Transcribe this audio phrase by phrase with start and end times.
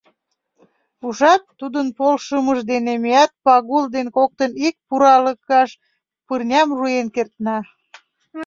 [1.05, 5.69] Ужат, тудын полшымыж дене меат Пагул ден коктын ик пуралыкаш
[6.27, 7.57] пырням руэн кертна.